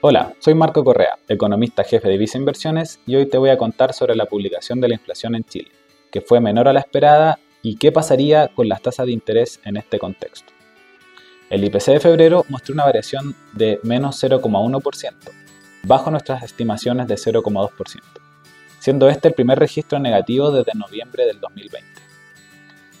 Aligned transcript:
Hola, 0.00 0.32
soy 0.38 0.54
Marco 0.54 0.84
Correa, 0.84 1.18
economista 1.26 1.82
jefe 1.82 2.08
de 2.08 2.18
Visa 2.18 2.38
Inversiones 2.38 3.00
y 3.04 3.16
hoy 3.16 3.26
te 3.26 3.36
voy 3.36 3.50
a 3.50 3.58
contar 3.58 3.92
sobre 3.92 4.14
la 4.14 4.26
publicación 4.26 4.80
de 4.80 4.86
la 4.86 4.94
inflación 4.94 5.34
en 5.34 5.42
Chile, 5.42 5.72
que 6.12 6.20
fue 6.20 6.38
menor 6.38 6.68
a 6.68 6.72
la 6.72 6.78
esperada 6.78 7.40
y 7.62 7.78
qué 7.78 7.90
pasaría 7.90 8.46
con 8.46 8.68
las 8.68 8.80
tasas 8.80 9.06
de 9.06 9.12
interés 9.12 9.58
en 9.64 9.76
este 9.76 9.98
contexto. 9.98 10.52
El 11.50 11.64
IPC 11.64 11.86
de 11.86 11.98
febrero 11.98 12.46
mostró 12.48 12.74
una 12.74 12.84
variación 12.84 13.34
de 13.54 13.80
menos 13.82 14.22
0,1%, 14.22 15.14
bajo 15.82 16.12
nuestras 16.12 16.44
estimaciones 16.44 17.08
de 17.08 17.16
0,2%, 17.16 18.00
siendo 18.78 19.08
este 19.08 19.26
el 19.26 19.34
primer 19.34 19.58
registro 19.58 19.98
negativo 19.98 20.52
desde 20.52 20.78
noviembre 20.78 21.26
del 21.26 21.40
2020. 21.40 21.88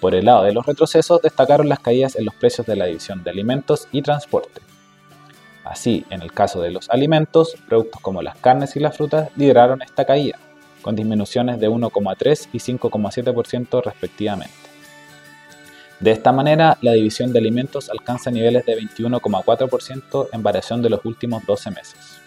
Por 0.00 0.16
el 0.16 0.24
lado 0.24 0.42
de 0.42 0.52
los 0.52 0.66
retrocesos 0.66 1.22
destacaron 1.22 1.68
las 1.68 1.78
caídas 1.78 2.16
en 2.16 2.24
los 2.24 2.34
precios 2.34 2.66
de 2.66 2.74
la 2.74 2.86
división 2.86 3.22
de 3.22 3.30
alimentos 3.30 3.86
y 3.92 4.02
transporte. 4.02 4.60
Así, 5.70 6.04
en 6.10 6.20
el 6.20 6.32
caso 6.32 6.60
de 6.60 6.72
los 6.72 6.90
alimentos, 6.90 7.54
productos 7.68 8.00
como 8.00 8.22
las 8.22 8.36
carnes 8.38 8.74
y 8.74 8.80
las 8.80 8.96
frutas 8.96 9.30
lideraron 9.36 9.82
esta 9.82 10.04
caída, 10.04 10.36
con 10.82 10.96
disminuciones 10.96 11.60
de 11.60 11.70
1,3 11.70 12.48
y 12.52 12.58
5,7% 12.58 13.80
respectivamente. 13.84 14.52
De 16.00 16.10
esta 16.10 16.32
manera, 16.32 16.76
la 16.80 16.90
división 16.90 17.32
de 17.32 17.38
alimentos 17.38 17.88
alcanza 17.88 18.32
niveles 18.32 18.66
de 18.66 18.76
21,4% 18.78 20.28
en 20.32 20.42
variación 20.42 20.82
de 20.82 20.90
los 20.90 21.04
últimos 21.04 21.46
12 21.46 21.70
meses. 21.70 22.20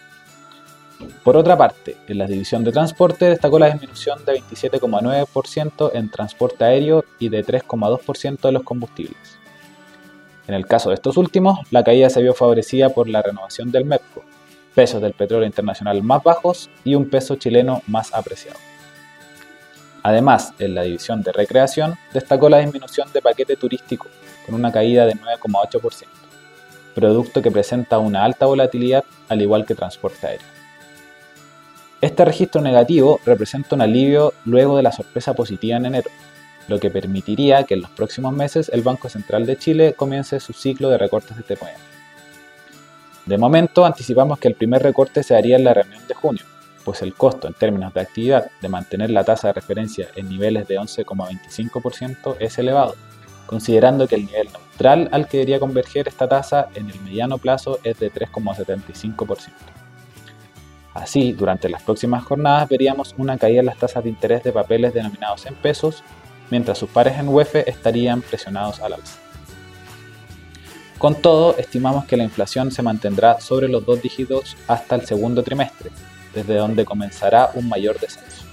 Por 1.22 1.36
otra 1.36 1.54
parte, 1.54 1.98
en 2.08 2.16
la 2.16 2.26
división 2.26 2.64
de 2.64 2.72
transporte 2.72 3.26
destacó 3.26 3.58
la 3.58 3.70
disminución 3.70 4.24
de 4.24 4.40
27,9% 4.40 5.90
en 5.92 6.10
transporte 6.10 6.64
aéreo 6.64 7.04
y 7.18 7.28
de 7.28 7.44
3,2% 7.44 8.40
de 8.40 8.52
los 8.52 8.62
combustibles. 8.62 9.43
En 10.46 10.54
el 10.54 10.66
caso 10.66 10.90
de 10.90 10.96
estos 10.96 11.16
últimos, 11.16 11.60
la 11.70 11.82
caída 11.82 12.10
se 12.10 12.20
vio 12.20 12.34
favorecida 12.34 12.90
por 12.90 13.08
la 13.08 13.22
renovación 13.22 13.70
del 13.70 13.86
MEPCO, 13.86 14.22
pesos 14.74 15.00
del 15.00 15.14
petróleo 15.14 15.46
internacional 15.46 16.02
más 16.02 16.22
bajos 16.22 16.68
y 16.84 16.94
un 16.94 17.08
peso 17.08 17.36
chileno 17.36 17.82
más 17.86 18.12
apreciado. 18.12 18.58
Además, 20.02 20.52
en 20.58 20.74
la 20.74 20.82
división 20.82 21.22
de 21.22 21.32
recreación 21.32 21.94
destacó 22.12 22.50
la 22.50 22.58
disminución 22.58 23.10
de 23.14 23.22
paquete 23.22 23.56
turístico, 23.56 24.06
con 24.44 24.54
una 24.54 24.70
caída 24.70 25.06
de 25.06 25.14
9,8%, 25.14 26.04
producto 26.94 27.40
que 27.40 27.50
presenta 27.50 27.98
una 27.98 28.22
alta 28.22 28.44
volatilidad 28.44 29.04
al 29.30 29.40
igual 29.40 29.64
que 29.64 29.74
transporte 29.74 30.26
aéreo. 30.26 30.46
Este 32.02 32.22
registro 32.22 32.60
negativo 32.60 33.18
representa 33.24 33.76
un 33.76 33.80
alivio 33.80 34.34
luego 34.44 34.76
de 34.76 34.82
la 34.82 34.92
sorpresa 34.92 35.32
positiva 35.32 35.78
en 35.78 35.86
enero, 35.86 36.10
lo 36.68 36.80
que 36.80 36.90
permitiría 36.90 37.64
que 37.64 37.74
en 37.74 37.82
los 37.82 37.90
próximos 37.90 38.32
meses 38.32 38.70
el 38.72 38.82
Banco 38.82 39.08
Central 39.08 39.46
de 39.46 39.56
Chile 39.56 39.94
comience 39.94 40.40
su 40.40 40.52
ciclo 40.52 40.88
de 40.88 40.98
recortes 40.98 41.36
de 41.36 41.42
TPM. 41.42 41.78
De 43.26 43.38
momento 43.38 43.84
anticipamos 43.84 44.38
que 44.38 44.48
el 44.48 44.54
primer 44.54 44.82
recorte 44.82 45.22
se 45.22 45.34
haría 45.34 45.56
en 45.56 45.64
la 45.64 45.74
reunión 45.74 46.06
de 46.06 46.14
junio, 46.14 46.42
pues 46.84 47.00
el 47.02 47.14
costo 47.14 47.48
en 47.48 47.54
términos 47.54 47.94
de 47.94 48.00
actividad 48.00 48.50
de 48.60 48.68
mantener 48.68 49.10
la 49.10 49.24
tasa 49.24 49.48
de 49.48 49.54
referencia 49.54 50.08
en 50.14 50.28
niveles 50.28 50.68
de 50.68 50.78
11,25% 50.78 52.36
es 52.38 52.58
elevado, 52.58 52.94
considerando 53.46 54.06
que 54.06 54.16
el 54.16 54.26
nivel 54.26 54.48
neutral 54.52 55.08
al 55.12 55.26
que 55.26 55.38
debería 55.38 55.60
converger 55.60 56.08
esta 56.08 56.28
tasa 56.28 56.68
en 56.74 56.90
el 56.90 57.00
mediano 57.00 57.38
plazo 57.38 57.78
es 57.82 57.98
de 57.98 58.12
3,75%. 58.12 59.52
Así, 60.92 61.32
durante 61.32 61.68
las 61.68 61.82
próximas 61.82 62.22
jornadas 62.22 62.68
veríamos 62.68 63.14
una 63.18 63.36
caída 63.36 63.60
en 63.60 63.66
las 63.66 63.78
tasas 63.78 64.04
de 64.04 64.10
interés 64.10 64.44
de 64.44 64.52
papeles 64.52 64.94
denominados 64.94 65.44
en 65.46 65.54
pesos, 65.56 66.04
mientras 66.50 66.78
sus 66.78 66.90
pares 66.90 67.18
en 67.18 67.28
UEF 67.28 67.54
estarían 67.54 68.22
presionados 68.22 68.80
al 68.80 68.94
alza. 68.94 69.18
Con 70.98 71.20
todo, 71.20 71.56
estimamos 71.58 72.06
que 72.06 72.16
la 72.16 72.24
inflación 72.24 72.70
se 72.70 72.82
mantendrá 72.82 73.40
sobre 73.40 73.68
los 73.68 73.84
dos 73.84 74.00
dígitos 74.00 74.56
hasta 74.66 74.94
el 74.94 75.06
segundo 75.06 75.42
trimestre, 75.42 75.90
desde 76.32 76.54
donde 76.56 76.84
comenzará 76.84 77.50
un 77.54 77.68
mayor 77.68 77.98
descenso. 77.98 78.44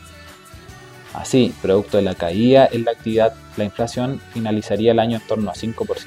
Así, 1.14 1.54
producto 1.62 1.98
de 1.98 2.04
la 2.04 2.16
caída 2.16 2.68
en 2.72 2.86
la 2.86 2.92
actividad, 2.92 3.34
la 3.58 3.66
inflación 3.66 4.22
finalizaría 4.34 4.92
el 4.92 5.00
año 5.00 5.18
en 5.18 5.28
torno 5.28 5.52
a 5.52 5.54
5%. 5.54 6.06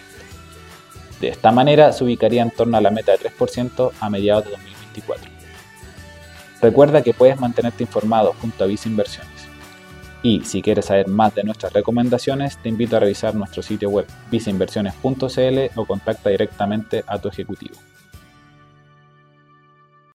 De 1.20 1.28
esta 1.28 1.52
manera 1.52 1.92
se 1.92 2.04
ubicaría 2.04 2.42
en 2.42 2.50
torno 2.50 2.76
a 2.76 2.80
la 2.80 2.90
meta 2.90 3.12
de 3.12 3.18
3% 3.18 3.92
a 4.00 4.10
mediados 4.10 4.44
de 4.44 4.50
2024. 4.50 5.30
Recuerda 6.60 7.02
que 7.02 7.14
puedes 7.14 7.38
mantenerte 7.38 7.82
informado 7.82 8.34
junto 8.40 8.64
a 8.64 8.66
Visa 8.66 8.88
Inversiones. 8.88 9.33
Y 10.24 10.40
si 10.40 10.62
quieres 10.62 10.86
saber 10.86 11.06
más 11.06 11.34
de 11.34 11.44
nuestras 11.44 11.74
recomendaciones, 11.74 12.56
te 12.56 12.70
invito 12.70 12.96
a 12.96 13.00
revisar 13.00 13.34
nuestro 13.34 13.62
sitio 13.62 13.90
web 13.90 14.06
visainversiones.cl 14.30 15.58
o 15.78 15.84
contacta 15.84 16.30
directamente 16.30 17.04
a 17.06 17.18
tu 17.18 17.28
ejecutivo. 17.28 17.74